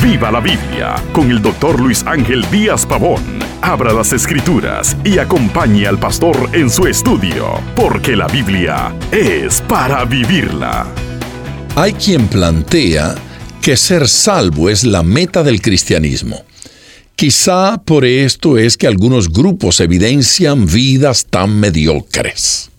[0.00, 3.20] Viva la Biblia con el doctor Luis Ángel Díaz Pavón.
[3.62, 10.04] Abra las escrituras y acompañe al pastor en su estudio, porque la Biblia es para
[10.04, 10.86] vivirla.
[11.74, 13.16] Hay quien plantea
[13.60, 16.44] que ser salvo es la meta del cristianismo.
[17.16, 22.70] Quizá por esto es que algunos grupos evidencian vidas tan mediocres.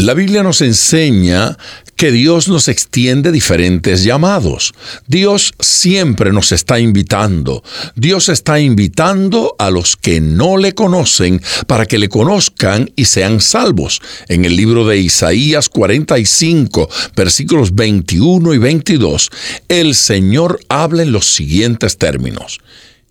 [0.00, 1.58] La Biblia nos enseña
[1.94, 4.72] que Dios nos extiende diferentes llamados.
[5.06, 7.62] Dios siempre nos está invitando.
[7.96, 13.42] Dios está invitando a los que no le conocen para que le conozcan y sean
[13.42, 14.00] salvos.
[14.28, 19.30] En el libro de Isaías 45, versículos 21 y 22,
[19.68, 22.60] el Señor habla en los siguientes términos.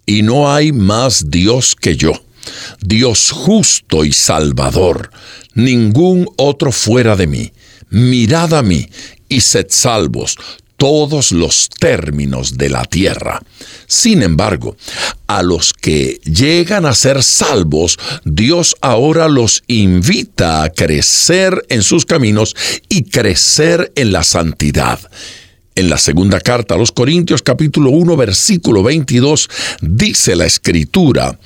[0.08, 2.20] Y no hay más Dios que yo
[2.82, 5.12] Dios justo y salvador,
[5.54, 7.52] ningún otro fuera de mí.
[7.90, 8.88] Mirad a mí
[9.28, 10.38] y sed salvos
[10.80, 13.42] todos los términos de la tierra.
[13.86, 14.78] Sin embargo,
[15.28, 22.06] a los que llegan a ser salvos, Dios ahora los invita a crecer en sus
[22.06, 22.56] caminos
[22.88, 25.00] y crecer en la santidad.
[25.76, 29.50] En la segunda carta a los Corintios capítulo 1 versículo 22
[29.82, 31.40] dice la escritura,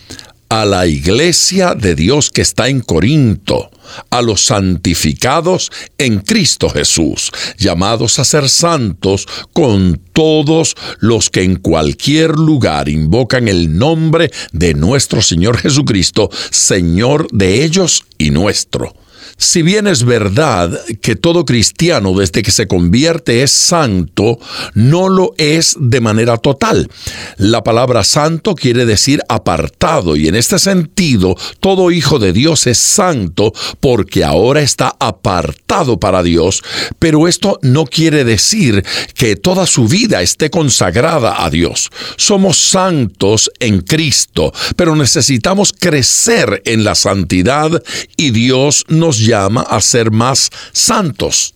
[0.53, 3.71] a la iglesia de Dios que está en Corinto,
[4.11, 11.55] a los santificados en Cristo Jesús, llamados a ser santos con todos los que en
[11.55, 18.93] cualquier lugar invocan el nombre de nuestro Señor Jesucristo, Señor de ellos y nuestro.
[19.37, 24.39] Si bien es verdad que todo cristiano desde que se convierte es santo,
[24.73, 26.89] no lo es de manera total.
[27.37, 32.77] La palabra santo quiere decir apartado y en este sentido todo hijo de Dios es
[32.77, 36.63] santo porque ahora está apartado para Dios,
[36.99, 38.83] pero esto no quiere decir
[39.15, 41.89] que toda su vida esté consagrada a Dios.
[42.17, 47.83] Somos santos en Cristo, pero necesitamos crecer en la santidad
[48.16, 51.53] y Dios nos llama a ser más santos.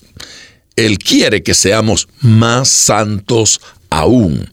[0.75, 4.49] Él quiere que seamos más santos aún.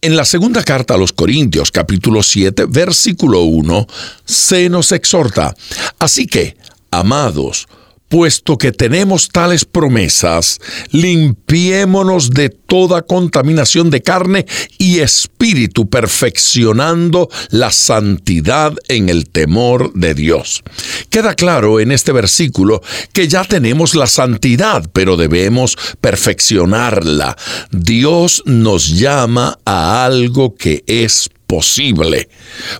[0.00, 3.86] En la segunda carta a los Corintios capítulo 7 versículo 1
[4.24, 5.54] se nos exhorta,
[5.98, 6.56] así que,
[6.90, 7.68] amados,
[8.12, 14.44] puesto que tenemos tales promesas, limpiémonos de toda contaminación de carne
[14.76, 20.62] y espíritu, perfeccionando la santidad en el temor de Dios.
[21.08, 22.82] Queda claro en este versículo
[23.14, 27.38] que ya tenemos la santidad, pero debemos perfeccionarla.
[27.70, 32.28] Dios nos llama a algo que es posible,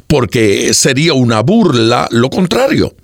[0.09, 2.95] porque sería una burla lo contrario.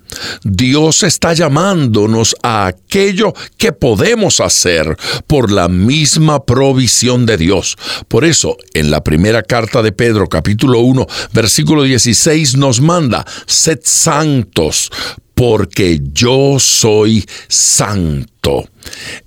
[0.43, 4.97] Dios está llamándonos a aquello que podemos hacer
[5.27, 7.77] por la misma provisión de Dios.
[8.07, 13.79] Por eso, en la primera carta de Pedro, capítulo 1, versículo 16, nos manda, sed
[13.83, 14.91] santos,
[15.33, 18.67] porque yo soy santo.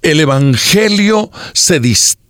[0.03, 2.22] El Evangelio se distingue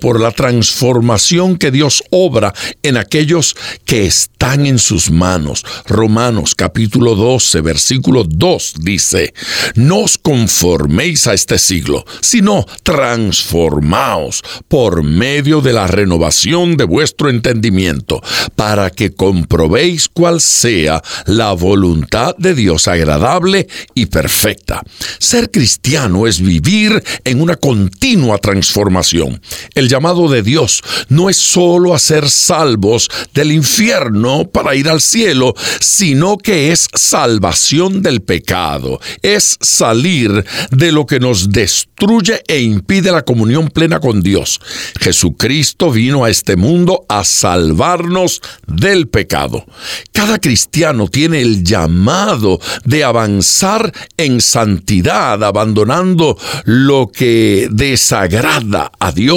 [0.00, 3.54] por la transformación que Dios obra en aquellos
[3.84, 5.62] que están en sus manos.
[5.86, 9.34] Romanos capítulo 12, versículo 2 dice,
[9.74, 17.28] no os conforméis a este siglo, sino transformaos por medio de la renovación de vuestro
[17.28, 18.22] entendimiento,
[18.56, 24.82] para que comprobéis cuál sea la voluntad de Dios agradable y perfecta.
[25.18, 29.41] Ser cristiano es vivir en una continua transformación.
[29.74, 35.54] El llamado de Dios no es solo hacer salvos del infierno para ir al cielo,
[35.80, 43.12] sino que es salvación del pecado, es salir de lo que nos destruye e impide
[43.12, 44.60] la comunión plena con Dios.
[45.00, 49.64] Jesucristo vino a este mundo a salvarnos del pecado.
[50.12, 59.31] Cada cristiano tiene el llamado de avanzar en santidad, abandonando lo que desagrada a Dios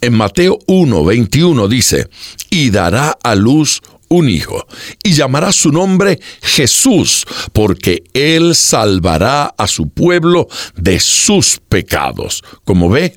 [0.00, 2.08] en Mateo 1, 21 dice,
[2.50, 4.66] y dará a luz un hijo,
[5.02, 12.44] y llamará su nombre Jesús, porque él salvará a su pueblo de sus pecados.
[12.64, 13.14] Como ve,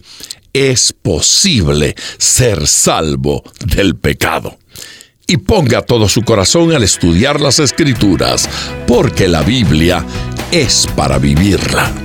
[0.53, 4.57] es posible ser salvo del pecado.
[5.27, 8.47] Y ponga todo su corazón al estudiar las escrituras,
[8.87, 10.05] porque la Biblia
[10.51, 12.04] es para vivirla.